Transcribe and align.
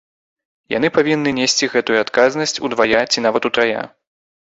Яны 0.73 0.87
павінны 0.97 1.33
несці 1.39 1.69
гэтую 1.73 1.97
адказнасць 2.05 2.57
удвая 2.69 3.03
ці 3.11 3.23
нават 3.27 3.43
утрая. 3.51 3.83